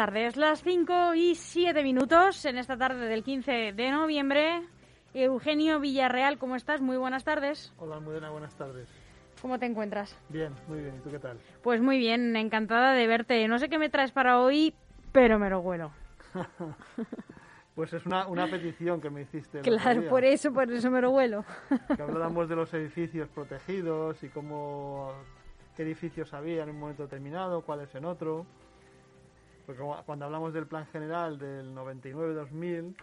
[0.00, 4.62] tardes, las 5 y 7 minutos en esta tarde del 15 de noviembre.
[5.12, 6.80] Eugenio Villarreal, ¿cómo estás?
[6.80, 7.70] Muy buenas tardes.
[7.76, 8.88] Hola, muy buenas, buenas tardes.
[9.42, 10.16] ¿Cómo te encuentras?
[10.30, 10.94] Bien, muy bien.
[10.96, 11.36] ¿Y tú qué tal?
[11.62, 13.46] Pues muy bien, encantada de verte.
[13.46, 14.72] No sé qué me traes para hoy,
[15.12, 15.92] pero me lo huelo.
[17.74, 19.60] pues es una, una petición que me hiciste.
[19.60, 21.44] claro, por eso, por eso me lo huelo.
[21.94, 25.12] que hablamos de los edificios protegidos y cómo
[25.76, 28.46] qué edificios había en un momento determinado, cuáles en otro.
[29.66, 32.76] Porque cuando hablamos del plan general del 99-2000...
[32.76, 32.94] el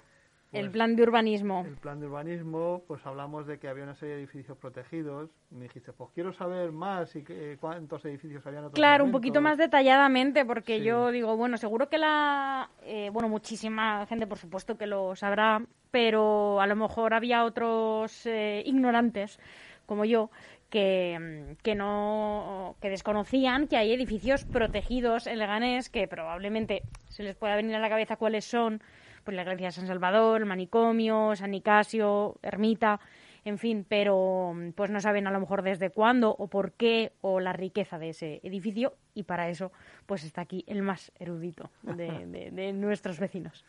[0.52, 1.64] pues plan de urbanismo.
[1.66, 5.30] El plan de urbanismo, pues hablamos de que había una serie de edificios protegidos.
[5.52, 7.24] Me dijiste, pues quiero saber más y
[7.60, 8.66] cuántos edificios habían.
[8.66, 12.70] Otros claro, un poquito más detalladamente, porque yo digo, bueno, seguro que la.
[12.84, 15.62] Eh, bueno, muchísima gente, por supuesto, que lo sabrá,
[15.92, 19.40] pero a lo mejor había otros eh, ignorantes,
[19.86, 20.30] como yo,
[20.70, 27.36] que, que, no que desconocían que hay edificios protegidos en Leganés que probablemente se les
[27.36, 28.82] pueda venir a la cabeza cuáles son
[29.24, 33.00] pues la iglesia de San Salvador, el manicomio, San Nicasio, Ermita,
[33.44, 37.40] en fin, pero pues no saben a lo mejor desde cuándo o por qué o
[37.40, 39.72] la riqueza de ese edificio y para eso
[40.06, 43.66] pues está aquí el más erudito de, de nuestros vecinos.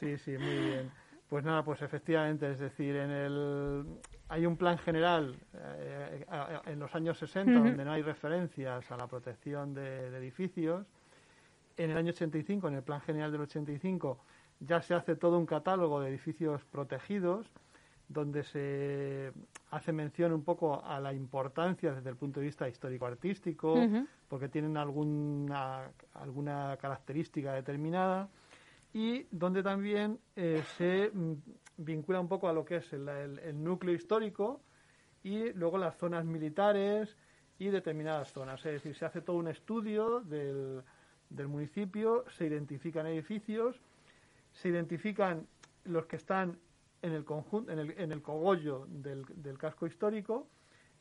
[0.00, 0.90] Sí, sí, muy bien.
[1.28, 3.84] Pues nada, pues efectivamente, es decir, en el,
[4.28, 6.24] hay un plan general eh,
[6.66, 10.86] en los años 60 donde no hay referencias a la protección de, edificios.
[11.76, 14.18] En el año 85, en el plan general del 85,
[14.60, 17.46] ya se hace todo un catálogo de edificios protegidos
[18.08, 19.32] donde se
[19.70, 23.76] hace mención un poco a la importancia desde el punto de vista histórico-artístico,
[24.28, 28.28] porque tienen alguna, alguna característica determinada
[28.92, 31.34] y donde también eh, se mm,
[31.76, 34.60] vincula un poco a lo que es el, núcleo histórico
[35.22, 37.16] y luego las zonas militares
[37.58, 38.64] y determinadas zonas.
[38.64, 40.82] Es decir, se hace todo un estudio del,
[41.48, 43.80] municipio, se identifican edificios,
[44.52, 45.46] se identifican
[45.84, 46.58] los que están
[47.02, 50.48] en el conjunto, en el, en el cogollo del, casco histórico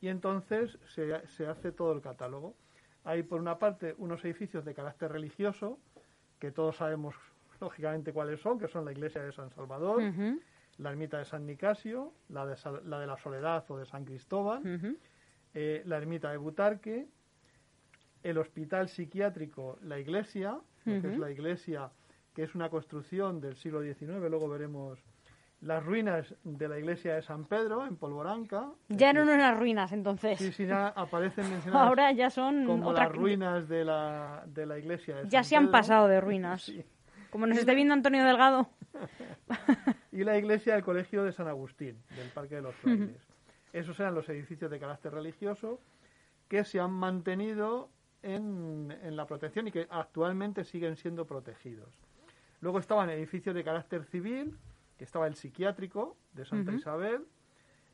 [0.01, 2.55] y entonces se, se hace todo el catálogo.
[3.03, 5.79] Hay por una parte unos edificios de carácter religioso,
[6.39, 7.15] que todos sabemos
[7.61, 10.01] lógicamente cuáles son, que son la iglesia de San Salvador,
[10.77, 12.55] la ermita de San Nicasio, la de,
[12.85, 14.61] la de la Soledad o de San Cristóbal,
[15.53, 17.07] eh, la ermita de Butarque,
[18.23, 21.89] el hospital psiquiátrico, la iglesia, que es la iglesia
[22.35, 24.99] que es una construcción del siglo XIX, luego veremos
[25.61, 28.69] las ruinas de la iglesia de San Pedro en Polvoranca.
[28.89, 30.37] Ya no eran las ruinas entonces.
[30.37, 31.87] Sí, sí, ya aparecen mencionadas.
[31.87, 35.71] Ahora ya son como las ruinas de la, de la iglesia de Ya se han
[35.71, 36.71] pasado de ruinas.
[37.31, 38.69] Como nos esté viendo Antonio Delgado.
[40.15, 43.21] y la iglesia del Colegio de San Agustín, del Parque de los Frailes.
[43.73, 45.81] Esos eran los edificios de carácter religioso
[46.47, 47.89] que se han mantenido
[48.23, 51.89] en, la protección y que actualmente siguen siendo protegidos.
[52.61, 54.57] Luego estaban edificios de carácter civil,
[54.97, 57.25] que estaba el psiquiátrico de Santa Isabel,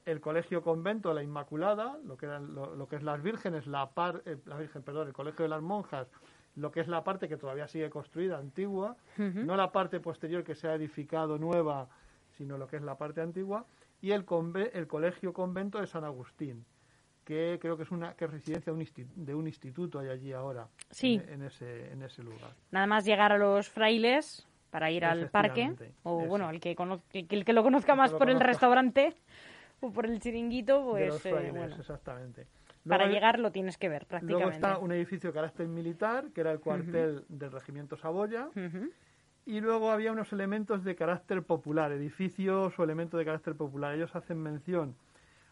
[0.05, 4.21] el colegio convento de la Inmaculada, lo que, lo, que es las vírgenes, la, par,
[4.27, 6.07] eh, la Virgen, perdón, el colegio de las monjas
[6.55, 10.53] lo que es la parte que todavía sigue construida, antigua, no la parte posterior que
[10.53, 11.87] se ha edificado nueva,
[12.41, 13.67] sino lo que es la parte antigua,
[14.01, 14.25] y el,
[14.73, 16.65] el colegio convento de San Agustín,
[17.23, 20.67] que creo que es una que residencia de un, instituto hay allí ahora,
[21.03, 22.55] en, ese, en ese lugar.
[22.71, 26.75] Nada más llegar a los frailes para ir al parque, o bueno, el que,
[27.13, 29.13] el que lo conozca más por el restaurante
[29.79, 31.23] o por el chiringuito, pues...
[31.23, 32.47] Eh, exactamente.
[32.87, 34.45] Para llegar lo tienes que ver prácticamente.
[34.45, 38.49] Luego está un edificio de carácter militar, que era el cuartel del Regimiento Saboya.
[39.45, 43.95] Y luego había unos elementos de carácter popular, edificios o elementos de carácter popular.
[43.95, 44.95] Ellos hacen mención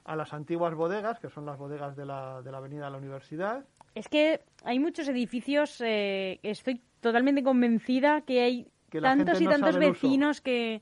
[0.06, 2.98] a las antiguas bodegas, que son las bodegas de la, de la Avenida de la
[2.98, 3.66] Universidad.
[3.96, 10.42] Es que hay muchos edificios, eh, estoy totalmente convencida que hay tantos y tantos vecinos
[10.42, 10.82] que,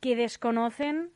[0.00, 1.10] que desconocen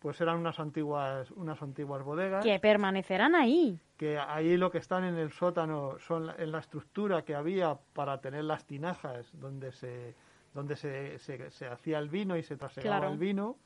[0.00, 2.42] pues eran unas antiguas, unas antiguas bodegas.
[2.42, 3.78] Que permanecerán ahí.
[3.98, 8.18] Que ahí lo que están en el sótano son en la estructura que había para
[8.20, 10.14] tener las tinajas donde se,
[10.54, 13.56] donde se, se, hacía el vino y se trasegaba el vino.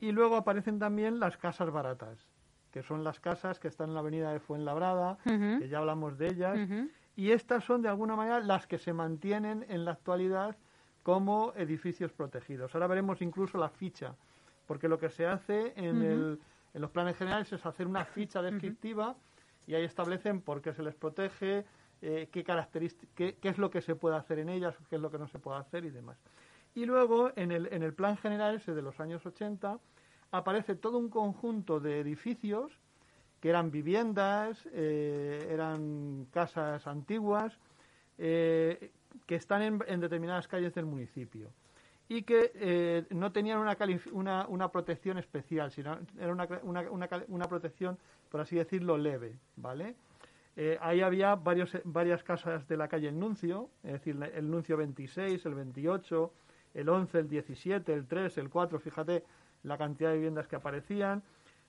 [0.00, 2.26] Y luego aparecen también las casas baratas,
[2.70, 6.28] que son las casas que están en la avenida de Fuenlabrada, que ya hablamos de
[6.28, 6.58] ellas.
[7.14, 10.56] Y estas son, de alguna manera, las que se mantienen en la actualidad
[11.02, 12.74] como edificios protegidos.
[12.74, 14.14] Ahora veremos incluso la ficha,
[14.68, 16.38] porque lo que se hace en, el,
[16.74, 19.16] en los planes generales es hacer una ficha descriptiva
[19.66, 21.64] y ahí establecen por qué se les protege,
[22.02, 25.10] eh, qué, qué, qué, es lo que se puede hacer en ellas, qué es lo
[25.10, 26.18] que no se puede hacer y demás.
[26.74, 29.78] Y luego, en el, en el plan general ese de los años 80,
[30.32, 32.70] aparece todo un conjunto de edificios
[33.40, 37.58] que eran viviendas, eh, eran casas antiguas,
[38.18, 38.90] eh,
[39.26, 41.50] que están en, determinadas calles del municipio
[42.08, 43.76] y que no tenían una,
[44.12, 47.98] una, una, protección especial, sino era una, una, una, protección,
[48.30, 49.94] por así decirlo, leve, ¿vale?
[50.56, 54.76] Eh, ahí había varios, varias casas de la calle El Nuncio, es decir, el Nuncio
[54.76, 56.32] 26, el 28,
[56.74, 59.24] el 11, el 17, el 3, el 4, fíjate
[59.62, 61.22] la cantidad de viviendas que aparecían.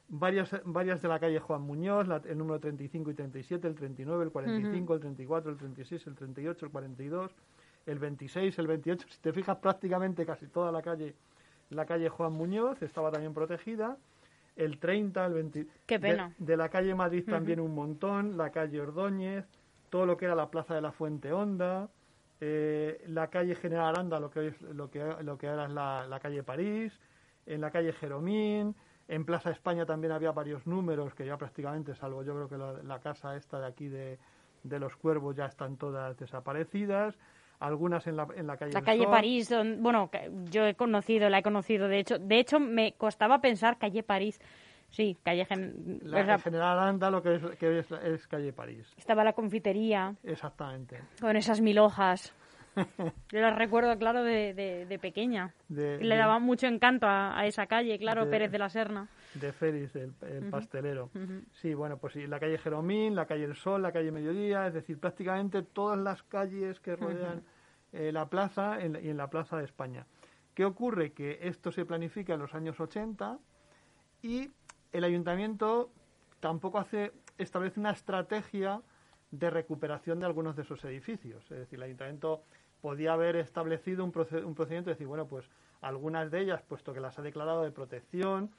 [0.07, 4.31] Varias, varias de la calle Juan Muñoz, el número 35 y 37, el 39, el
[4.31, 7.31] 45, el 34, el 36, el 38, el 42,
[7.89, 9.07] el 26, el 28.
[9.09, 11.15] Si te fijas, prácticamente casi toda la calle,
[11.69, 13.97] la calle Juan Muñoz estaba también protegida
[14.55, 15.67] el 30, el 20.
[15.85, 16.33] Qué pena.
[16.37, 19.45] De, la calle Madrid también un montón, la calle Ordóñez,
[19.89, 21.89] todo lo que era la plaza de la Fuente Honda,
[22.41, 26.43] eh, la calle General Aranda, lo que, es, lo que, lo que era la, calle
[26.43, 26.93] París,
[27.45, 28.75] en la calle Jeromín,
[29.07, 32.83] en Plaza España también había varios números que ya prácticamente, salvo yo creo que la,
[32.83, 34.19] la casa esta de aquí de,
[34.63, 37.15] de los Cuervos ya están todas desaparecidas
[37.59, 40.09] algunas en la, en la calle La calle París, bueno,
[40.49, 44.39] yo he conocido, la he conocido, de hecho, de hecho me costaba pensar calle París.
[44.91, 45.45] Sí, calle
[46.01, 48.91] la, General Anda lo que, es, que es, calle París.
[48.97, 50.15] Estaba la confitería.
[50.23, 50.99] Exactamente.
[51.21, 52.33] Con esas mil hojas.
[53.31, 55.53] Yo las recuerdo, claro, de, de, pequeña.
[55.69, 59.07] Le daba mucho encanto a, esa calle, claro, Pérez de la Serna.
[59.33, 60.13] De Félix, el,
[60.49, 61.09] pastelero.
[61.53, 64.73] Sí, bueno, pues sí, la calle Jeromín, la calle El Sol, la calle Mediodía, es
[64.73, 67.43] decir, prácticamente todas las calles que rodean
[67.91, 70.05] eh, la plaza y en la Plaza de España.
[70.53, 71.13] ¿Qué ocurre?
[71.13, 73.39] Que esto se planifica en los años 80
[74.21, 74.51] y
[74.91, 75.91] el ayuntamiento
[76.39, 78.81] tampoco hace establece una estrategia
[79.31, 81.43] de recuperación de algunos de esos edificios.
[81.43, 82.43] Es decir, el ayuntamiento
[82.81, 85.49] podía haber establecido un, un procedimiento de decir, bueno, pues
[85.81, 88.51] algunas de ellas, puesto que las ha declarado de protección,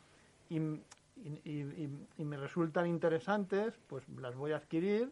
[0.50, 5.10] y, me resultan interesantes, pues las voy a adquirir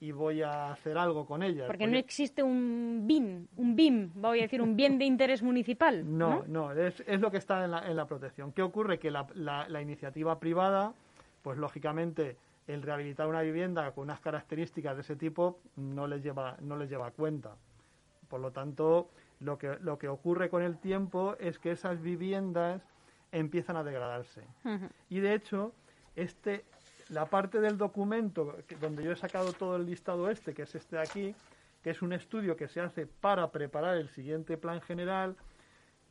[0.00, 1.66] y voy a hacer algo con ellas.
[1.66, 6.04] Porque, no existe un BIM, un BIM, voy a decir, un bien de interés municipal.
[6.18, 8.52] No, no, es, es, lo que está en la, en la protección.
[8.52, 8.98] ¿Qué ocurre?
[8.98, 10.92] Que la, la, iniciativa privada,
[11.42, 12.36] pues lógicamente
[12.66, 16.88] el rehabilitar una vivienda con unas características de ese tipo no les lleva, no les
[16.88, 17.56] lleva cuenta.
[18.32, 22.80] Por lo tanto, lo que, lo que ocurre con el tiempo es que esas viviendas
[23.30, 24.40] empiezan a degradarse.
[25.10, 25.74] Y de hecho,
[26.16, 26.64] este,
[27.10, 30.96] la parte del documento donde yo he sacado todo el listado este, que es este
[30.96, 31.34] de aquí,
[31.82, 35.36] que es un estudio que se hace para preparar el siguiente plan general,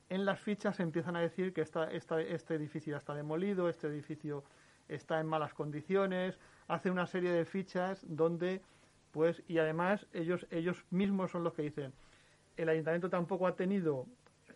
[0.09, 4.43] en las fichas empiezan a decir que esta, este edificio ya está demolido, este edificio
[4.87, 6.37] está en malas condiciones,
[6.67, 8.61] hace una serie de fichas donde,
[9.11, 11.93] pues, y además ellos, ellos mismos son los que dicen,
[12.57, 14.07] el ayuntamiento tampoco ha tenido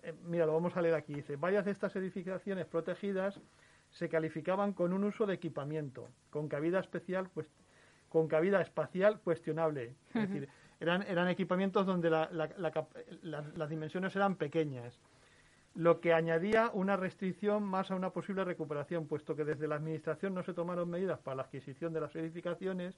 [0.06, 3.42] eh, mira, lo vamos a leer aquí, dice, varias de estas edificaciones protegidas
[3.90, 7.48] se calificaban con un uso de equipamiento, con cabida especial, pues,
[8.10, 9.96] con cabida espacial cuestionable.
[10.14, 15.00] Es decir, eran, eran equipamientos donde las dimensiones eran pequeñas,
[15.74, 20.36] lo que añadía una restricción más a una posible recuperación, puesto que desde la Administración
[20.36, 22.96] no se tomaron medidas para la adquisición de las edificaciones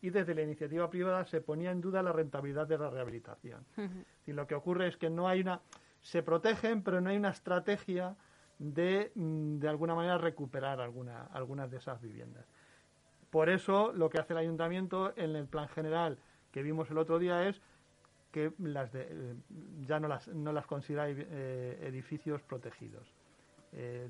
[0.00, 3.64] y desde la iniciativa privada se ponía en duda la rentabilidad de la rehabilitación.
[4.26, 5.60] Y lo que ocurre es que no hay una
[6.00, 8.16] se protegen, pero no hay una estrategia
[8.58, 12.46] de, mm, de alguna manera, recuperar alguna, algunas de esas viviendas.
[13.30, 16.18] Por eso, lo que hace el ayuntamiento en el plan general
[16.52, 17.60] que vimos el otro día es
[18.32, 19.34] que las eh,
[19.86, 23.06] ya no las, no las considera eh, edificios protegidos.
[23.72, 24.08] Eh,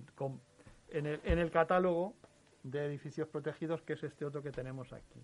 [0.91, 2.15] en, el, en el catálogo
[2.63, 5.21] de edificios protegidos, que es este otro que tenemos aquí.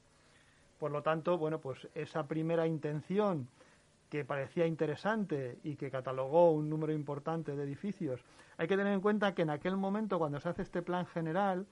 [0.79, 3.49] Por lo tanto, bueno, pues esa primera intención
[4.11, 8.21] que parecía interesante y que catalogó un número importante de edificios.
[8.59, 11.67] Hay que tener en cuenta que en aquel momento, cuando se hace este plan general,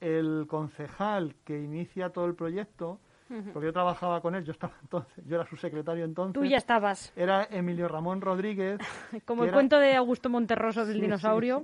[0.00, 2.98] el concejal que inicia todo el proyecto,
[3.52, 6.34] porque yo trabajaba con él, yo estaba entonces, yo era su secretario entonces.
[6.34, 7.12] Tú ya estabas.
[7.14, 8.80] Era Emilio Ramón Rodríguez.
[9.24, 11.62] Como el cuento de Augusto Monterroso del dinosaurio,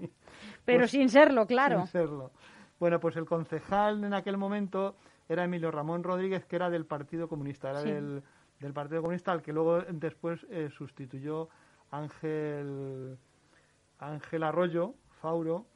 [0.64, 1.78] pero pues sin serlo, claro.
[1.78, 2.30] Sin serlo.
[2.78, 4.94] Bueno, pues el concejal en aquel momento
[5.28, 8.22] era Emilio Ramón Rodríguez, que era del Partido Comunista, era del
[8.60, 11.48] del Partido Comunista, al que luego después eh, sustituyó
[11.90, 13.18] Ángel,
[13.98, 15.66] Ángel Arroyo, Fauro,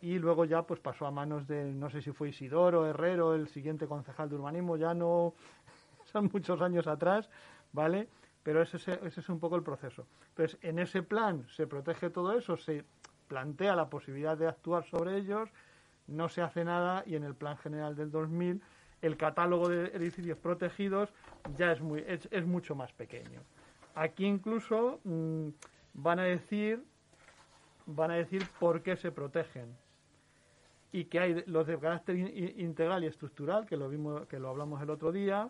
[0.00, 3.48] y luego ya pues pasó a manos de, no sé si fue Isidoro Herrero, el
[3.48, 5.34] siguiente concejal de urbanismo, ya no,
[6.12, 7.28] son muchos años atrás,
[7.72, 8.08] ¿vale?
[8.42, 10.06] Pero ese, ese es un poco el proceso.
[10.28, 12.84] Entonces, en ese plan se protege todo eso, se
[13.26, 15.48] plantea la posibilidad de actuar sobre ellos,
[16.06, 18.62] no se hace nada y en el plan general del 2000
[19.02, 21.12] el catálogo de edificios protegidos
[21.56, 23.40] ya es, muy, es, mucho más pequeño.
[23.94, 25.48] Aquí incluso mm,
[25.94, 26.82] van a decir
[27.86, 29.76] van a decir por qué se protegen
[30.92, 34.82] y que hay los de carácter integral y estructural que lo vimos que lo hablamos
[34.82, 35.48] el otro día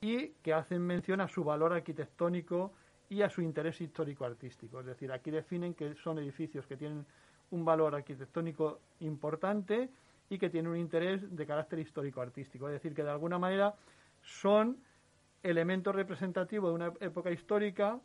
[0.00, 2.72] y que hacen mención a su valor arquitectónico
[3.08, 7.06] y a su interés histórico artístico es decir aquí definen que son edificios que tienen
[7.50, 9.88] un valor arquitectónico importante
[10.30, 12.68] y que tienen un interés de carácter histórico-artístico.
[12.68, 13.74] Es decir, que de alguna manera
[14.22, 14.78] son
[15.42, 17.98] elementos representativos de una época histórica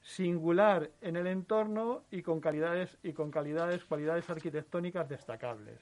[0.00, 5.80] singular en el entorno y con calidades y con calidades cualidades arquitectónicas destacables.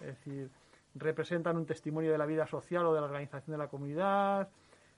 [0.00, 0.50] Es decir,
[0.94, 4.48] representan un testimonio de la vida social o de la organización de la comunidad,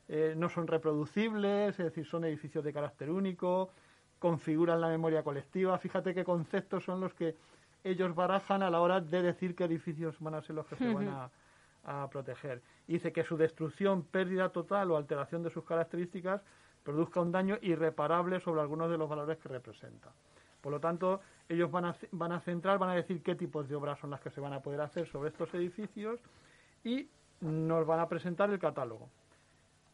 [0.09, 3.71] eh, no son reproducibles, es decir, son edificios de carácter único,
[4.19, 5.79] configuran la memoria colectiva.
[5.79, 7.37] Fíjate qué conceptos son los que
[7.89, 10.93] ellos barajan a la hora de decir qué edificios van a ser los que se
[10.93, 11.31] van a,
[12.11, 12.61] proteger.
[12.87, 16.43] dice que su destrucción, pérdida total o alteración de sus características
[16.83, 20.13] produzca un daño irreparable sobre algunos de los valores que representa.
[20.61, 23.75] Por lo tanto, ellos van a, van a centrar, van a decir qué tipos de
[23.75, 26.21] obras son las que se van a poder hacer sobre estos edificios
[26.85, 27.09] y
[27.41, 29.09] nos van a presentar el catálogo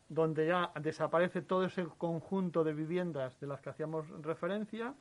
[0.09, 4.95] donde ya desaparece todo ese conjunto de viviendas de las que hacíamos referencia,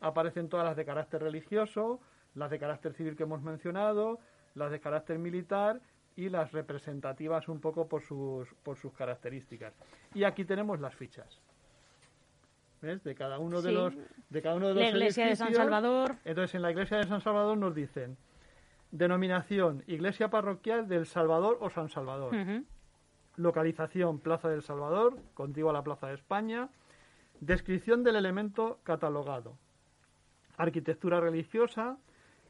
[0.00, 2.00] aparecen todas las de carácter religioso,
[2.34, 4.18] las de carácter civil que hemos mencionado,
[4.54, 5.80] las de carácter militar
[6.16, 9.74] y las representativas un poco por sus, por sus características.
[10.14, 11.40] Y aquí tenemos las fichas.
[12.82, 13.02] ¿Ves?
[13.04, 13.94] De cada uno de los
[14.30, 16.16] de cada uno de los La iglesia de San Salvador.
[16.24, 18.16] Entonces en la iglesia de San Salvador nos dicen
[18.90, 22.34] denominación Iglesia parroquial del Salvador o San Salvador.
[23.36, 26.68] Localización Plaza del Salvador, contigua a la Plaza de España.
[27.40, 29.56] Descripción del elemento catalogado.
[30.56, 31.96] Arquitectura religiosa,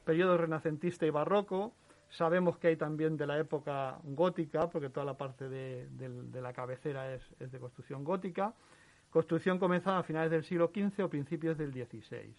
[0.05, 1.75] periodo renacentista y barroco.
[2.11, 5.89] Sabemos que hay también de la época gótica, porque toda la parte de,
[6.41, 8.53] la cabecera es, de construcción gótica.
[9.11, 12.35] Construcción comenzada a finales del siglo XV o principios del XVI.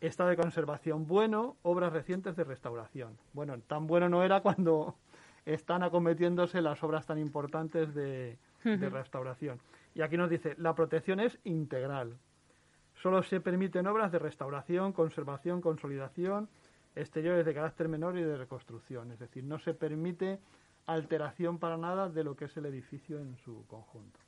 [0.00, 3.16] Estado de conservación bueno, obras recientes de restauración.
[3.32, 4.96] Bueno, tan bueno no era cuando
[5.46, 9.60] están acometiéndose las obras tan importantes de, de restauración.
[9.94, 12.18] Y aquí nos dice, la protección es integral.
[12.96, 16.48] Solo se permiten obras de restauración, conservación, consolidación,
[16.96, 19.12] exteriores de carácter menor y de reconstrucción.
[19.12, 20.38] Es decir, no se permite
[20.86, 24.18] alteración para nada de lo que es el edificio en su conjunto.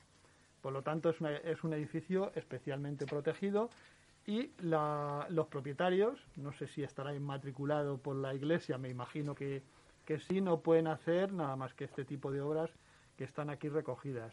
[0.60, 3.70] Por lo tanto, es, un edificio especialmente protegido
[4.26, 9.62] y los propietarios, no sé si estará inmatriculado por la iglesia, me imagino que,
[10.04, 12.70] que sí, no pueden hacer nada más que este tipo de obras
[13.16, 14.32] que están aquí recogidas.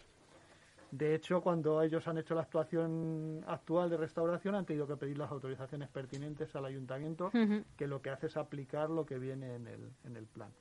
[0.93, 5.17] De hecho, cuando ellos han hecho la actuación actual de restauración, han tenido que pedir
[5.17, 7.31] las autorizaciones pertinentes al ayuntamiento,
[7.75, 10.51] que lo que hace es aplicar lo que viene en el, en el plan.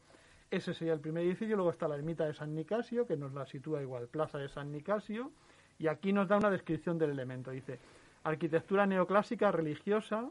[0.51, 1.55] Ese sería el primer edificio.
[1.55, 4.73] Luego está la ermita de San Nicasio, que nos la sitúa igual, Plaza de San
[4.73, 5.33] Nicasio.
[5.79, 7.51] Y aquí nos da una descripción del elemento.
[7.51, 7.79] Dice,
[8.25, 10.31] arquitectura neoclásica religiosa,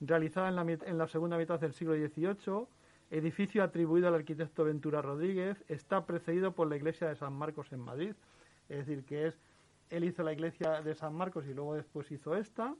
[0.00, 2.66] realizada en la, en la segunda mitad del siglo XVIII,
[3.12, 7.78] edificio atribuido al arquitecto Ventura Rodríguez, está precedido por la iglesia de San Marcos en
[7.78, 8.14] Madrid,
[8.68, 9.38] es decir, que es,
[9.90, 12.74] él hizo la iglesia de San Marcos y luego después hizo esta.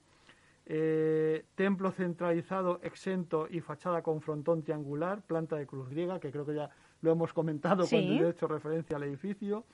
[0.68, 6.44] Eh, templo centralizado, exento y fachada con frontón triangular, planta de cruz griega, que creo
[6.44, 6.70] que ya
[7.02, 9.64] lo hemos comentado cuando he hecho referencia al edificio,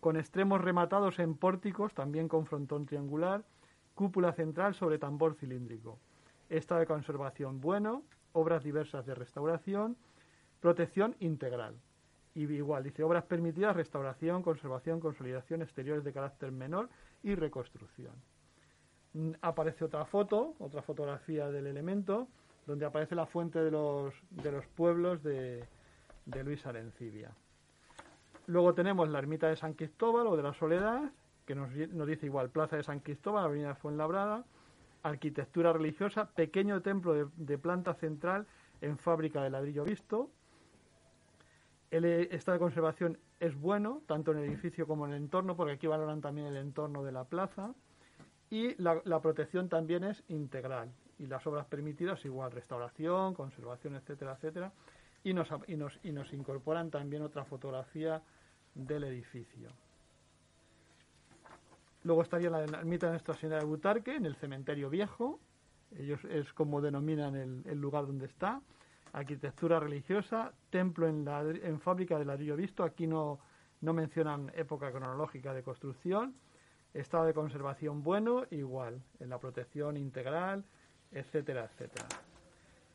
[0.00, 3.44] con extremos rematados en pórticos, también con frontón triangular,
[3.94, 6.00] cúpula central sobre tambor cilíndrico.
[6.48, 8.02] Estado de conservación bueno,
[8.32, 9.96] obras diversas de restauración,
[10.60, 11.76] protección integral.
[12.34, 16.88] Y igual, dice obras permitidas, restauración, conservación, consolidación, exteriores de carácter menor
[17.22, 18.14] y reconstrucción.
[19.14, 22.28] Mm, aparece otra foto, otra fotografía del elemento,
[22.66, 25.64] donde aparece la fuente de los, de los pueblos de,
[26.24, 27.30] de Luis Arencibia.
[28.46, 31.10] Luego tenemos la ermita de San Cristóbal o de la Soledad,
[31.46, 31.72] que nos,
[32.06, 34.44] dice igual, Plaza de San Cristóbal, Avenida Fuenlabrada,
[35.02, 38.46] arquitectura religiosa, pequeño templo de, de planta central
[38.80, 40.30] en fábrica de ladrillo visto,
[41.92, 45.74] el estado de conservación es bueno, tanto en el edificio como en el entorno, porque
[45.74, 47.74] aquí valoran también el entorno de la plaza.
[48.48, 50.90] Y la, protección también es integral.
[51.18, 54.72] Y las obras permitidas, igual, restauración, conservación, etcétera, etcétera.
[55.22, 58.22] Y nos, incorporan también otra fotografía
[58.74, 59.68] del edificio.
[62.04, 65.40] Luego estaría la ermita de Nuestra Señora de Butarque, en el cementerio viejo.
[65.98, 68.62] Ellos es como denominan el lugar donde está.
[69.12, 71.26] Arquitectura religiosa, templo en,
[71.62, 72.82] en fábrica de ladrillo visto.
[72.82, 73.38] Aquí no,
[73.80, 76.34] no mencionan época cronológica de construcción.
[76.94, 80.64] Estado de conservación bueno, igual, en la protección integral,
[81.10, 82.06] etcétera, etcétera.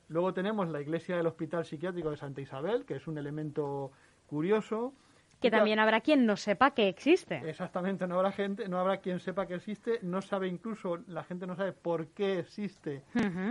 [0.09, 3.91] Luego tenemos la iglesia del Hospital Psiquiátrico de Santa Isabel, que es un elemento
[4.27, 4.93] curioso.
[5.39, 7.41] Que también habrá quien no sepa que existe.
[7.47, 11.45] Exactamente, no habrá gente, no habrá quien sepa que existe, no sabe incluso, la gente
[11.45, 13.03] no sabe por qué existe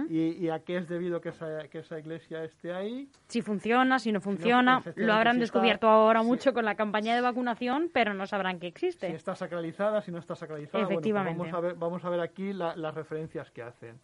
[0.08, 3.08] y, a qué es debido que esa, que esa iglesia esté ahí.
[3.28, 7.90] Si funciona, si no funciona, lo habrán descubierto ahora mucho con la campaña de vacunación,
[7.92, 9.08] pero no sabrán que existe.
[9.08, 10.84] Si está sacralizada, si no está sacralizada.
[10.84, 11.38] Pues Efectivamente.
[11.38, 13.98] vamos, a ver, vamos a ver aquí las referencias que hacen.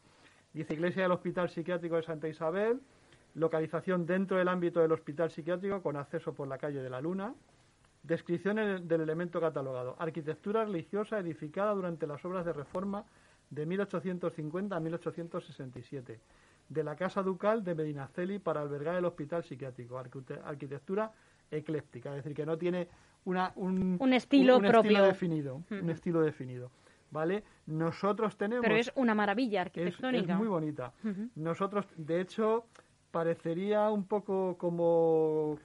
[0.53, 2.81] Dice Iglesia del Hospital Psiquiátrico de Santa Isabel,
[3.35, 7.35] localización dentro del ámbito del hospital psiquiátrico con acceso por la calle de la Luna.
[8.03, 9.97] Descripción del elemento catalogado.
[9.99, 13.05] Arquitectura religiosa edificada durante las obras de reforma
[13.51, 16.21] de 1850 a 1867.
[16.69, 19.99] De la Casa Ducal de Medinaceli para albergar el hospital psiquiátrico.
[19.99, 21.13] Arquitectura
[21.51, 22.89] ecléptica, es decir, que no tiene
[23.25, 24.81] una, un, estilo propio.
[24.81, 26.71] Estilo definido, Un estilo definido.
[27.13, 27.45] ¿vale?
[27.67, 28.63] Nosotros tenemos...
[28.63, 30.33] Pero es una maravilla arquitectónica.
[30.33, 30.93] Es, muy bonita.
[31.37, 32.65] Nosotros, de hecho,
[33.13, 35.59] parecería un poco como,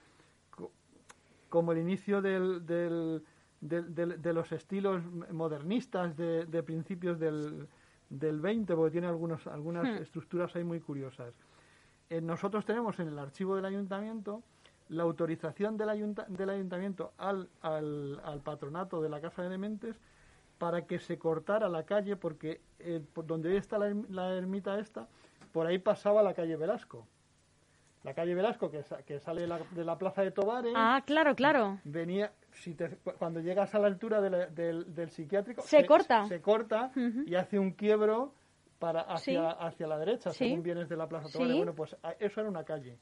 [1.50, 3.24] como el inicio del, del,
[3.62, 7.68] de los estilos modernistas de, de principios del,
[8.10, 10.04] del 20, porque tiene algunos, algunas hmm.
[10.04, 11.34] estructuras ahí muy curiosas.
[12.10, 14.44] Eh, nosotros tenemos en el archivo del ayuntamiento
[14.89, 20.00] la autorización del, del ayuntamiento al, al, al, patronato de la Casa de Dementes
[20.58, 25.08] para que se cortara la calle, porque eh, por donde está la, ermita esta,
[25.51, 27.06] por ahí pasaba la calle Velasco.
[28.04, 30.74] La calle Velasco, que, que sale de la, plaza de Tobares.
[30.75, 31.80] Ah, claro, claro.
[31.84, 32.75] Venía, si
[33.18, 35.62] cuando llegas a la altura del, del, psiquiátrico.
[35.63, 36.25] Se, corta.
[36.25, 36.92] Se corta
[37.25, 38.34] y hace un quiebro
[38.80, 41.58] para hacia, hacia la derecha, según vienes de la plaza Tobares.
[41.58, 42.98] Bueno, pues eso era una calle.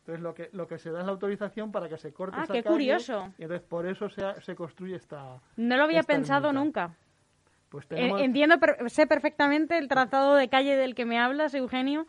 [0.00, 2.44] Entonces lo que, lo que se da es la autorización para que se corte ah,
[2.44, 3.32] esa qué curioso.
[3.38, 5.40] Y entonces por eso se, se construye esta...
[5.56, 6.94] No lo había pensado nunca.
[7.74, 8.20] Pues tenemos...
[8.20, 8.54] Entiendo,
[8.86, 12.06] sé perfectamente el trazado de calle del que me hablas, Eugenio.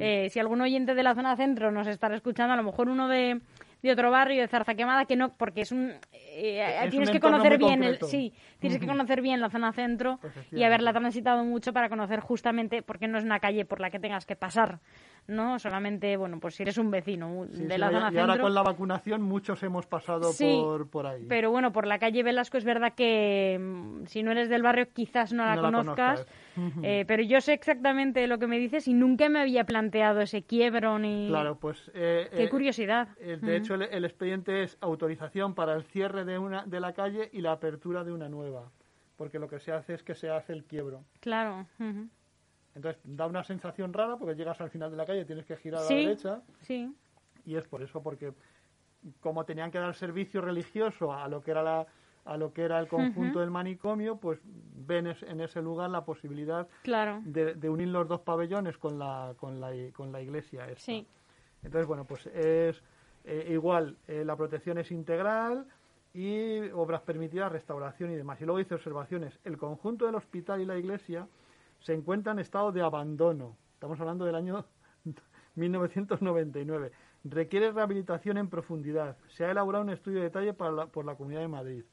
[0.00, 3.08] Eh, si algún oyente de la zona centro nos estará escuchando, a lo mejor uno
[3.08, 3.42] de,
[3.82, 7.58] de otro barrio de Zarza Quemada que no porque es un eh, tienes que conocer
[7.58, 10.18] bien el sí tienes que conocer bien la zona centro
[10.50, 13.98] y haberla transitado mucho para conocer justamente porque no es una calle por la que
[13.98, 14.78] tengas que pasar
[15.28, 18.62] no solamente bueno pues si eres un vecino de la zona y ahora con la
[18.62, 21.24] vacunación muchos hemos pasado por, por ahí.
[21.28, 24.88] pero bueno por la calle Velasco es verdad que mm, si no eres del barrio
[24.92, 26.26] quizás no la conozcas.
[26.82, 30.42] eh, pero yo sé exactamente lo que me dices y nunca me había planteado ese
[30.42, 33.08] quiebro ni claro pues eh, qué curiosidad.
[33.16, 37.40] de hecho el, expediente es autorización para el cierre de, una, de la calle y
[37.40, 38.70] la apertura de una nueva,
[39.16, 41.04] porque lo que se hace es que se hace el quiebro.
[41.20, 41.66] Claro.
[42.74, 45.80] Entonces da una sensación rara porque llegas al final de la calle, tienes que girar
[45.80, 46.42] a la derecha.
[46.62, 46.94] Sí.
[47.44, 48.32] Y es por eso, porque
[49.20, 51.86] como tenían que dar servicio religioso a lo que era la,
[52.24, 56.68] a lo que era el conjunto del manicomio, pues ven en ese lugar la posibilidad
[56.82, 57.20] claro.
[57.24, 60.66] de, unir los dos pabellones con la, con la, con la iglesia.
[60.66, 60.80] Esta.
[60.80, 61.06] Sí.
[61.62, 62.82] Entonces, bueno, pues es
[63.24, 65.66] eh, igual, eh, la protección es integral
[66.14, 68.40] y obras permitidas, restauración y demás.
[68.40, 69.38] Y luego dice observaciones.
[69.44, 71.26] El conjunto del hospital y la iglesia
[71.82, 73.56] se encuentra en estado de abandono.
[73.74, 74.64] Estamos hablando del año
[75.54, 76.92] 1999.
[77.24, 79.16] Requiere rehabilitación en profundidad.
[79.28, 81.84] Se ha elaborado un estudio de detalle por la Comunidad de Madrid.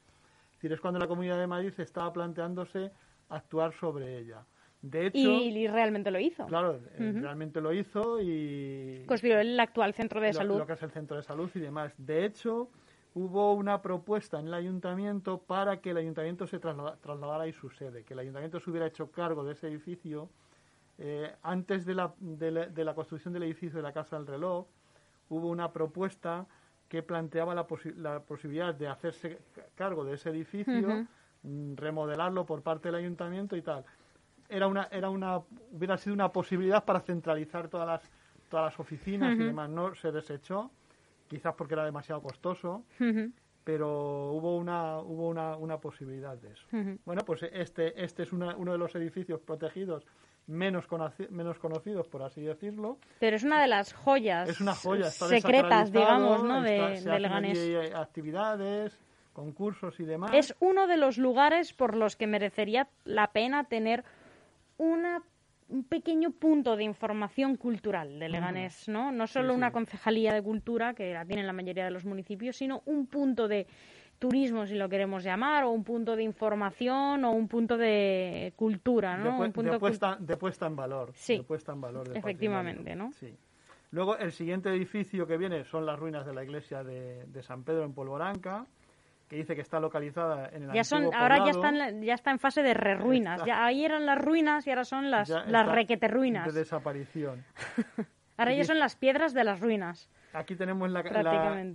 [0.50, 2.90] Es decir, es cuando la Comunidad de Madrid estaba planteándose
[3.28, 4.44] actuar sobre ella.
[4.82, 6.46] De hecho, y, realmente lo hizo.
[6.46, 9.04] Claro, eh, realmente lo hizo y...
[9.06, 10.58] Construyó el actual centro de salud.
[10.58, 11.92] Lo que es el centro de salud y demás.
[11.98, 12.70] De hecho,
[13.14, 18.04] hubo una propuesta en el ayuntamiento para que el ayuntamiento se trasladara ahí su sede,
[18.04, 20.28] que el ayuntamiento se hubiera hecho cargo de ese edificio
[20.98, 24.66] eh, antes de la, de, la, construcción del edificio de la Casa del Reloj.
[25.28, 26.46] Hubo una propuesta
[26.88, 29.38] que planteaba la, la posibilidad de hacerse
[29.74, 31.06] cargo de ese edificio,
[31.42, 33.84] mm, remodelarlo por parte del ayuntamiento y tal
[34.50, 35.38] era una, era una,
[35.70, 38.02] hubiera sido una posibilidad para centralizar todas las,
[38.48, 39.70] todas las oficinas y demás.
[39.70, 40.70] No se desechó,
[41.30, 42.84] quizás porque era demasiado costoso,
[43.62, 46.66] pero hubo una, hubo una, una posibilidad de eso.
[47.04, 50.04] Bueno, pues este, este es una, uno de los edificios protegidos
[50.48, 50.88] menos,
[51.30, 52.98] menos conocidos, por así decirlo.
[53.20, 56.62] Pero es una de las joyas es una joya, secretas, digamos, ¿no?
[56.62, 58.98] de, de actividades,
[59.32, 60.32] concursos y demás.
[60.34, 64.04] Es uno de los lugares por los que merecería la pena tener
[64.78, 65.22] una
[65.70, 69.12] un pequeño punto de información cultural de Leganés, ¿no?
[69.12, 72.82] No solo una concejalía de cultura, que la tienen la mayoría de los municipios, sino
[72.86, 73.66] un punto de
[74.18, 79.16] turismo, si lo queremos llamar, o un punto de información o un punto de cultura,
[79.16, 79.38] ¿no?
[79.38, 81.12] De, un punto de, puesta, de puesta, en valor.
[81.14, 81.38] Sí.
[81.38, 82.10] De puesta en valor.
[82.14, 83.12] Efectivamente, ¿no?
[83.12, 83.34] Sí.
[83.92, 87.64] Luego, el siguiente edificio que viene son las ruinas de la iglesia de, de San
[87.64, 88.66] Pedro en Polvoranca,
[89.30, 92.40] que dice que está localizada en el ya son ahora ya están ya está en
[92.40, 96.08] fase de re ruinas ya ahí eran las ruinas y ahora son las las requete
[96.08, 96.52] ruinas.
[96.52, 97.44] de desaparición.
[98.36, 101.22] Ahora ya son las piedras de las ruinas aquí tenemos la, la,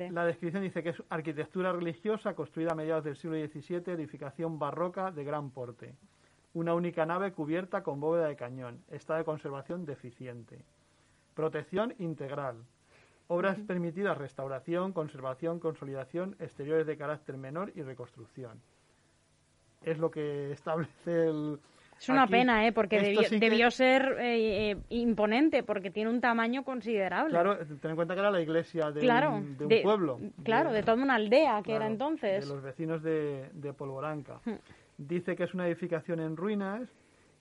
[0.09, 5.11] la, descripción dice que es arquitectura religiosa construida a mediados del siglo XVII edificación barroca
[5.11, 5.93] de gran porte.
[6.53, 8.81] Una única nave cubierta con bóveda de cañón.
[8.89, 10.57] Estado de conservación deficiente.
[11.35, 12.65] Protección integral
[13.27, 18.61] Obras permitidas, restauración, conservación, consolidación, exteriores de carácter menor y reconstrucción.
[19.81, 21.59] Es lo que establece el...
[21.99, 22.73] Es una pena, ¿eh?
[22.73, 22.99] Porque
[23.39, 27.31] debió, ser eh, eh, imponente, porque tiene un tamaño considerable.
[27.31, 30.19] Claro, ten en cuenta que era la iglesia de un, pueblo.
[30.43, 32.45] Claro, de, toda una aldea que era entonces.
[32.45, 34.41] De los vecinos de, de Polvoranca.
[34.43, 34.55] Hmm.
[34.97, 36.89] Dice que es una edificación en ruinas,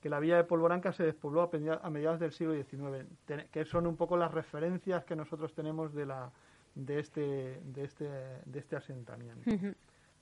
[0.05, 3.07] que la villa de Polvoranca se despobló a mediados del siglo XIX,
[3.51, 6.31] que son un poco las referencias que nosotros tenemos de la
[6.75, 8.11] de este de este
[8.45, 9.51] de este asentamiento,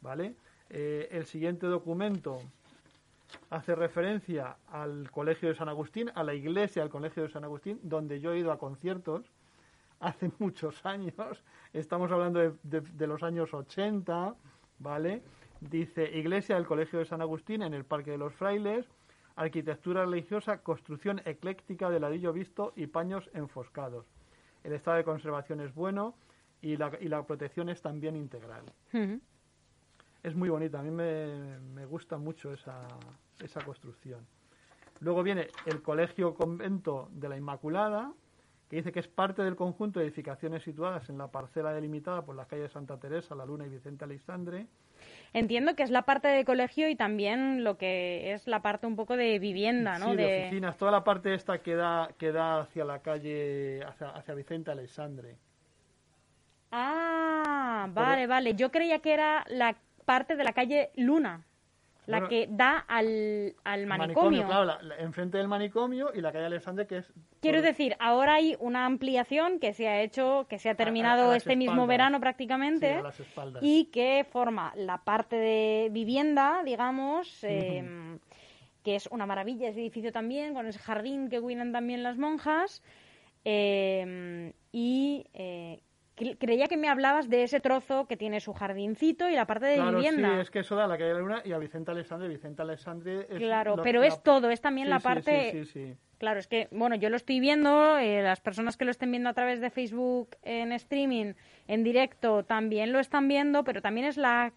[0.01, 0.37] ¿vale?
[0.71, 2.39] Eh, el siguiente documento
[3.51, 7.81] hace referencia al Colegio de San Agustín, a la iglesia del Colegio de San Agustín,
[7.83, 9.33] donde yo he ido a conciertos
[9.99, 11.43] hace muchos años,
[11.73, 14.37] estamos hablando de, de los años 80,
[14.79, 15.25] ¿vale?
[15.61, 18.87] Dice Iglesia del Colegio de San Agustín en el Parque de los Frailes,
[19.37, 24.07] arquitectura religiosa, construcción ecléctica de ladrillo visto y paños enfoscados.
[24.65, 26.15] El estado de conservación es bueno
[26.61, 28.65] y la, y la protección es también integral.
[30.23, 32.87] Es muy bonita, a mí me, me gusta mucho esa,
[33.41, 34.25] esa construcción.
[35.01, 38.13] Luego viene el Colegio Convento de la Inmaculada,
[38.71, 42.37] que dice que es parte del conjunto de edificaciones situadas en la parcela delimitada por
[42.37, 44.69] las calles Santa Teresa, La Luna y Vicente Alexandre,
[45.35, 48.97] Entiendo que es la parte de colegio y también lo que es la parte un
[48.97, 50.11] poco de vivienda, ¿no?
[50.11, 50.77] Sí, de, oficinas.
[50.77, 55.37] Toda la parte esta que da, que da hacia la calle, hacia, hacia Vicente Alexandre.
[56.71, 58.55] Ah, vale, vale.
[58.55, 61.45] Yo creía que era la parte de la calle Luna.
[62.21, 64.47] La que da al, al manicomio.
[64.47, 67.13] Claro, enfrente del manicomio y la calle Alexandre que es...
[67.41, 71.57] Quiero decir, ahora hay una ampliación que se ha hecho, que se ha terminado este
[71.57, 73.03] mismo verano prácticamente
[73.61, 78.19] y que forma la parte de vivienda, digamos, em,
[78.85, 82.83] que es una maravilla ese edificio también, con ese jardín que cuidan también las monjas.
[83.45, 85.81] Em, y eh,
[86.15, 89.77] creía que me hablabas de ese trozo que tiene su jardincito y la parte de
[89.77, 90.35] claro, vivienda.
[90.35, 92.29] Sí, es que eso da la calle de la Luna y a Vicente Alexandre.
[92.29, 95.65] Vicente Alexandre es Claro, pero es todo, es también la parte.
[95.65, 99.11] Sí, Claro, es que, bueno, yo lo estoy viendo, eh, las personas que lo estén
[99.11, 101.33] viendo a través de Facebook en streaming,
[101.67, 104.53] en directo, también lo están viendo, pero también es la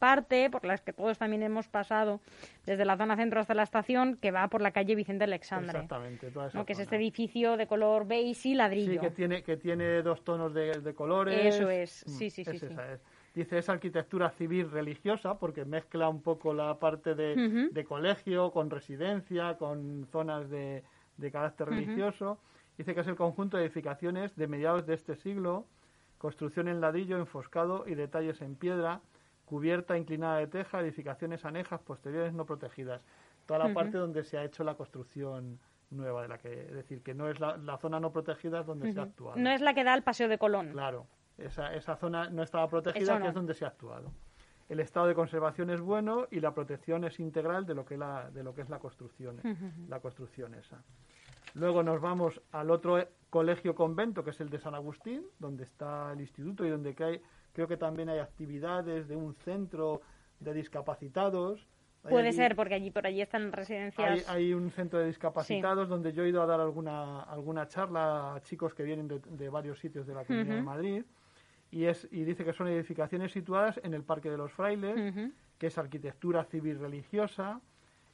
[0.00, 2.20] parte por las que todos también hemos pasado
[2.66, 5.70] desde la zona centro hasta la estación, que va por la calle Vicente Alexandre.
[5.70, 6.66] Exactamente, toda esa ¿no?
[6.66, 8.94] Que es este edificio de color beige y ladrillo.
[8.94, 11.54] Sí, que tiene, que tiene dos tonos de, colores.
[11.54, 12.58] Eso es, mm, sí, sí, sí.
[13.32, 18.70] Dice, es arquitectura civil religiosa, porque mezcla un poco la parte de, de colegio con
[18.70, 20.82] residencia, con zonas de,
[21.16, 22.38] de carácter religioso.
[22.76, 25.66] Dice que es el conjunto de edificaciones de mediados de este siglo,
[26.18, 29.00] construcción en ladrillo, enfoscado y detalles en piedra,
[29.50, 33.04] cubierta inclinada de teja, edificaciones anejas, posteriores no protegidas.
[33.46, 35.58] Toda la parte donde se ha hecho la construcción
[35.90, 38.92] nueva, de la que, es decir, que no es la, zona no protegida es donde
[38.92, 39.36] se ha actuado.
[39.36, 40.70] No es la que da al Paseo de Colón.
[40.70, 44.12] Claro, esa, esa zona no estaba protegida, que es donde se ha actuado.
[44.68, 48.30] El estado de conservación es bueno y la protección es integral de lo que, la,
[48.30, 49.40] de lo que es la construcción,
[49.88, 50.80] la construcción esa.
[51.54, 56.12] Luego nos vamos al otro colegio convento, que es el de San Agustín, donde está
[56.12, 57.20] el instituto y donde hay
[57.52, 60.00] Creo que también hay actividades de un centro
[60.38, 61.66] de discapacitados.
[62.02, 64.26] Puede ser, porque allí por allí están residencias.
[64.28, 68.40] Hay, un centro de discapacitados donde yo he ido a dar alguna, alguna charla a
[68.40, 71.04] chicos que vienen de, varios sitios de la Comunidad de Madrid.
[71.70, 75.14] Y, es, y dice que son edificaciones situadas en el Parque de los Frailes,
[75.58, 77.60] que es arquitectura civil religiosa,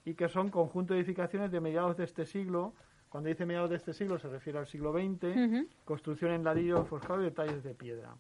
[0.05, 2.75] y que son conjunto de edificaciones de mediados de este siglo.
[3.09, 7.23] Cuando dice mediados de este siglo se refiere al siglo XX, construcción en ladrillo forjado
[7.23, 8.17] y detalles de piedra.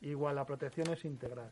[0.00, 1.50] Igual, la protección es integral.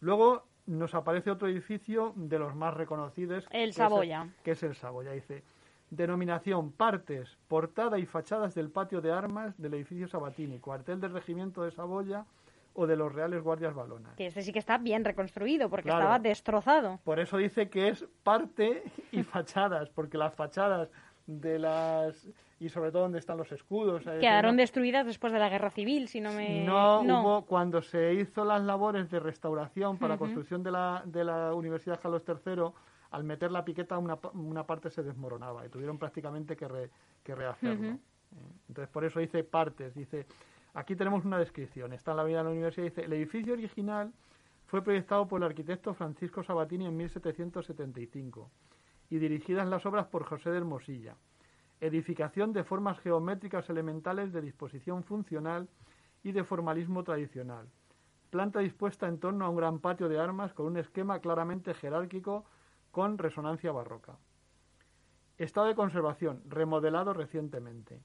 [0.00, 3.46] Luego nos aparece otro edificio de los más reconocidos.
[3.50, 4.28] El Saboya.
[4.42, 5.12] que es el Saboya.
[5.12, 5.42] Dice,
[5.90, 11.62] denominación, partes, portada y fachadas del patio de armas del edificio Sabatini, cuartel del regimiento
[11.62, 12.24] de Saboya
[12.74, 14.14] o de los Reales Guardias Balonas.
[14.16, 16.98] Que este sí que está bien reconstruido, porque estaba destrozado.
[17.04, 20.88] Por eso dice que es parte y fachadas, porque las fachadas
[21.26, 22.28] de las
[22.62, 24.04] y sobre todo donde están los escudos.
[24.04, 26.64] Quedaron destruidas después de la guerra civil, si no me.
[26.64, 27.20] No, no.
[27.20, 31.54] hubo cuando se hizo las labores de restauración para la construcción de la, de la
[31.54, 32.72] Universidad Carlos III,
[33.10, 36.68] al meter la piqueta una, una parte se desmoronaba y tuvieron prácticamente que,
[37.24, 37.88] que rehacerlo.
[37.88, 37.98] ¿eh?
[38.68, 40.26] Entonces por eso dice partes, dice
[40.74, 44.12] aquí tenemos una descripción, está en la vida de la universidad, dice el edificio original
[44.66, 48.50] fue proyectado por el arquitecto Francisco Sabatini en 1775
[49.10, 51.16] y dirigidas las obras por José de Hermosilla
[51.82, 55.68] edificación de formas geométricas elementales de disposición funcional
[56.22, 57.68] y de formalismo tradicional.
[58.30, 62.44] Planta dispuesta en torno a un gran patio de armas con un esquema claramente jerárquico
[62.92, 64.16] con resonancia barroca.
[65.38, 68.00] Estado de conservación, remodelado recientemente.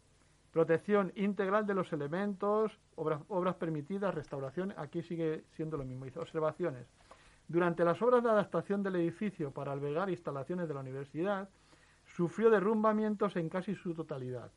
[0.52, 6.08] Protección integral de los elementos, obras, obras permitidas, restauración, aquí sigue siendo lo mismo.
[6.20, 6.88] Observaciones.
[7.48, 11.50] Durante las obras de adaptación del edificio para albergar instalaciones de la universidad,
[12.04, 14.52] sufrió derrumbamientos en casi su totalidad,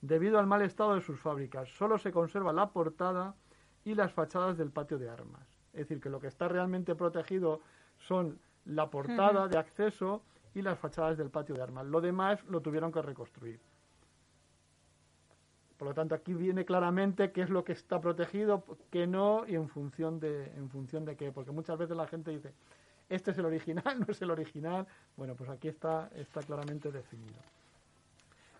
[0.00, 1.68] debido al mal estado de sus fábricas.
[1.68, 3.36] Solo se conserva la portada
[3.84, 5.46] y las fachadas del patio de armas.
[5.72, 7.60] Es decir, que lo que está realmente protegido
[7.96, 10.22] son la portada de acceso
[10.54, 11.86] y las fachadas del patio de armas.
[11.86, 13.60] Lo demás lo tuvieron que reconstruir.
[15.82, 19.56] Por lo tanto, aquí viene claramente qué es lo que está protegido, qué no y
[19.56, 22.52] en función de en función de qué, porque muchas veces la gente dice,
[23.08, 24.86] este es el original, no es el original.
[25.16, 27.34] Bueno, pues aquí está, está claramente definido.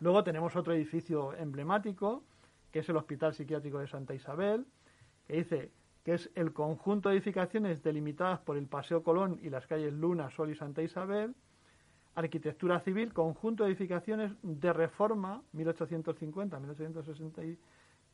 [0.00, 2.24] Luego tenemos otro edificio emblemático,
[2.72, 4.66] que es el Hospital Psiquiátrico de Santa Isabel,
[5.28, 5.70] que dice
[6.02, 10.28] que es el conjunto de edificaciones delimitadas por el Paseo Colón y las calles Luna,
[10.30, 11.36] Sol y Santa Isabel,
[12.14, 17.56] arquitectura civil, conjunto de edificaciones de reforma 1850-1860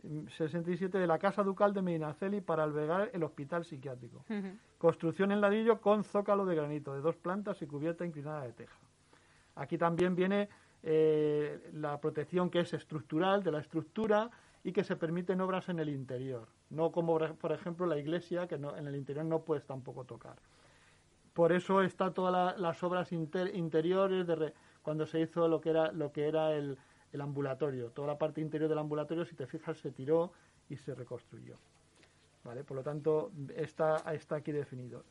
[0.02, 4.24] 67 de la Casa Ducal de Medinaceli para albergar el hospital psiquiátrico.
[4.78, 8.78] Construcción en ladrillo con zócalo de granito, de dos plantas y cubierta inclinada de teja.
[9.56, 10.48] Aquí también viene
[10.82, 14.30] eh, la protección que es estructural de la estructura
[14.62, 16.46] y que se permiten obras en el interior.
[16.70, 20.37] No como, por ejemplo, la iglesia, que en el interior no puedes tampoco tocar.
[21.38, 26.11] Por eso está todas las obras interiores de cuando se hizo lo que era, lo
[26.11, 26.77] que era el,
[27.12, 27.90] el ambulatorio.
[27.90, 30.33] Toda la parte interior del ambulatorio, si te fijas, se tiró
[30.68, 31.55] y se reconstruyó.
[32.42, 32.64] ¿Vale?
[32.64, 35.05] Por lo tanto, está, está aquí definido.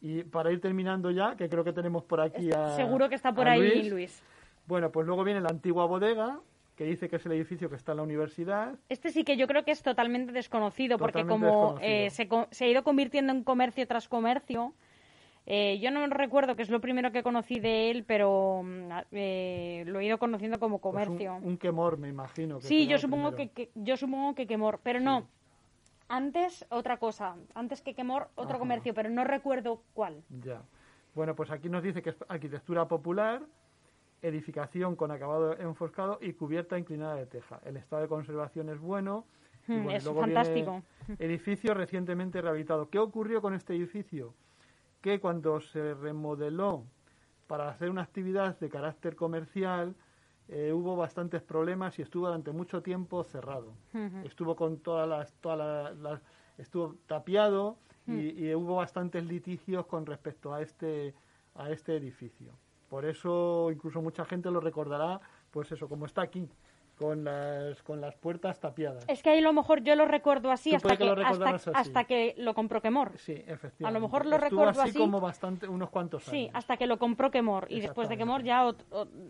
[0.00, 2.74] Y para ir terminando ya, que creo que tenemos por aquí a.
[2.74, 4.20] Seguro que está por ahí Luis.
[4.66, 6.40] Bueno, pues luego viene la antigua bodega,
[6.74, 8.74] que dice que es el edificio que está en la universidad.
[8.88, 12.68] Este sí que yo creo que es totalmente desconocido, porque como eh, se, se, ha
[12.68, 14.74] ido convirtiendo en comercio tras comercio,
[15.50, 19.82] eh, yo no recuerdo que es lo primero que conocí de él, pero mm, eh,
[19.86, 21.36] lo he ido conociendo como pues comercio.
[21.36, 22.60] un, quemor, me imagino.
[22.60, 25.26] sí, yo supongo que, yo supongo que quemor, pero no.
[26.06, 30.22] Antes otra cosa, antes que quemor otro comercio, pero no recuerdo cuál.
[30.28, 30.60] Ya.
[31.14, 33.40] Bueno, pues aquí nos dice que es arquitectura popular,
[34.20, 37.58] edificación con acabado enfoscado y cubierta inclinada de teja.
[37.64, 39.24] El estado de conservación es bueno.
[39.66, 40.82] Mm, es fantástico.
[41.18, 42.90] Edificio recientemente rehabilitado.
[42.90, 44.34] ¿Qué ocurrió con este edificio?
[45.00, 46.84] Que cuando se remodeló
[47.46, 49.94] para hacer una actividad de carácter comercial,
[50.48, 53.74] eh, hubo bastantes problemas y estuvo durante mucho tiempo cerrado.
[54.24, 56.20] Estuvo con todas las, todas las,
[56.56, 58.38] estuvo tapiado y, mm.
[58.38, 61.14] y, hubo bastantes litigios con respecto a este,
[61.54, 62.52] a este edificio.
[62.88, 66.48] Por eso incluso mucha gente lo recordará, pues eso, como está aquí,
[66.98, 69.04] con las, con las puertas tapiadas.
[69.08, 71.08] Es que ahí a lo mejor yo lo recuerdo así, hasta que,
[71.74, 73.12] hasta, que lo compró Quemor.
[73.16, 73.86] Sí, efectivamente.
[73.86, 76.30] A lo mejor lo recuerdo así, como bastante, unos cuantos años.
[76.30, 77.66] Sí, hasta que lo compró Quemor.
[77.70, 78.66] Y después de Quemor ya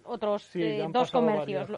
[0.05, 1.69] otros eh, dos comercios.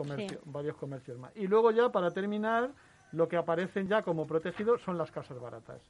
[0.45, 1.37] varios comercios más.
[1.37, 2.71] Y luego ya, para terminar,
[3.13, 5.81] lo que aparecen ya como protegidos son las casas baratas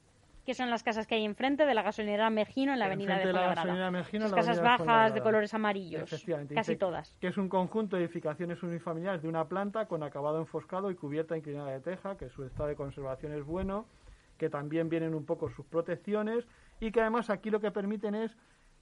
[0.50, 3.32] que son las casas que hay enfrente de la gasolinera Mejino en la avenida de,
[3.32, 6.10] la gasolinera Mejino, las casas bajas de colores amarillos,
[6.52, 7.16] casi todas.
[7.20, 11.36] Que es un conjunto de edificaciones unifamiliares de una planta con acabado enfoscado y cubierta
[11.36, 13.86] inclinada de teja, que su estado de conservación es bueno,
[14.38, 16.44] que también vienen un poco sus protecciones
[16.80, 18.36] y que además aquí lo que permiten es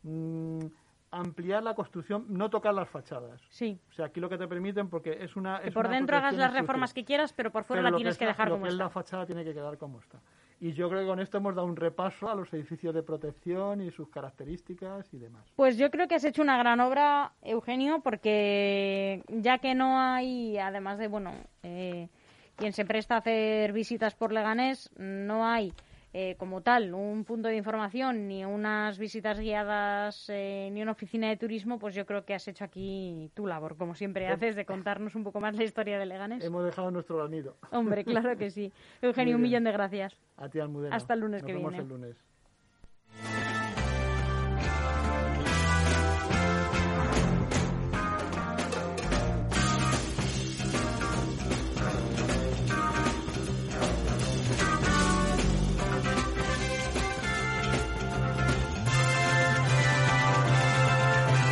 [0.05, 0.65] mm,
[1.11, 3.43] ampliar la construcción, no tocar las fachadas.
[3.51, 3.79] Sí.
[3.91, 5.59] O sea, aquí lo que te permiten, porque es una...
[5.59, 8.49] Es por dentro hagas las reformas que quieras, pero por fuera la tienes que, dejar
[8.49, 8.85] como que está.
[8.85, 10.19] la fachada tiene que quedar como está.
[10.61, 13.81] Y yo creo que con esto hemos dado un repaso a los edificios de protección
[13.81, 15.45] y sus características y demás.
[15.55, 20.59] Pues yo creo que has hecho una gran obra, Eugenio, porque ya que no hay,
[20.59, 22.09] además de, bueno, eh,
[22.57, 25.73] quien se presta a hacer visitas por Leganés, no hay
[26.13, 31.29] eh, como tal un punto de información, ni unas visitas guiadas, eh, ni una oficina
[31.29, 34.57] de turismo, pues yo creo que has hecho aquí tu labor, como siempre pues haces,
[34.57, 36.45] de contarnos un poco más la historia de Leganés.
[36.45, 37.57] Hemos dejado nuestro granido.
[37.73, 38.73] Hombre, claro que sí.
[39.03, 40.17] Eugenio, un millón de gracias.
[40.37, 40.97] A ti, Almudena.
[40.97, 41.83] Hasta el lunes Nos que vemos viene.
[41.83, 42.17] el lunes.